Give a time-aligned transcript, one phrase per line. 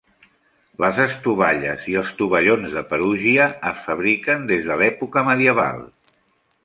[0.83, 5.85] Les estovalles i els tovallons de Perugia es fabriquen des de l"època medieval.